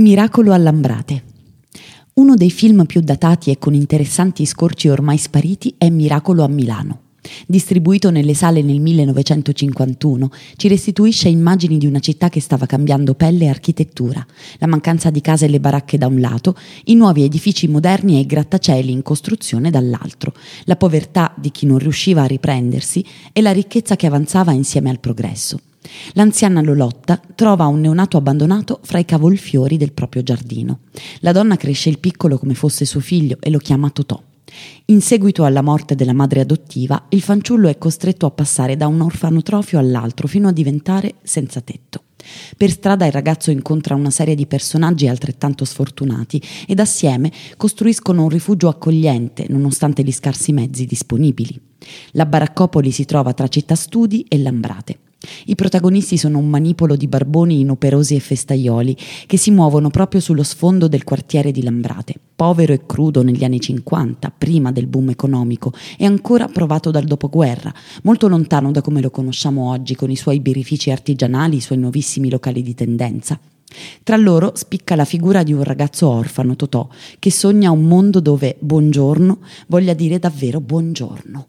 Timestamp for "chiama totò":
33.58-34.20